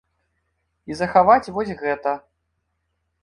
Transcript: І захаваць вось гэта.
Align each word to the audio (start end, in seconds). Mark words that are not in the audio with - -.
І 0.91 0.97
захаваць 1.01 1.51
вось 1.57 1.73
гэта. 1.81 2.11